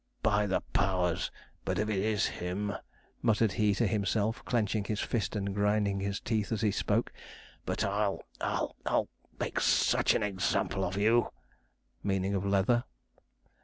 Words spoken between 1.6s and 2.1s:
but if it